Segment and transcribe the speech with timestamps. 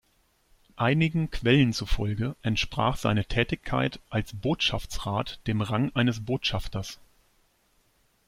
[0.77, 6.99] Einigen Quellen zufolge entsprach seine Tätigkeit als Botschaftsrat dem „Rang eines Botschafters“.